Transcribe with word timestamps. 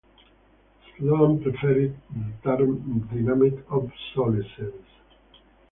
Sloan 0.97 1.41
preferred 1.43 1.95
the 2.09 2.31
term 2.43 3.01
"dynamic 3.11 3.53
obsolescence". 3.71 4.87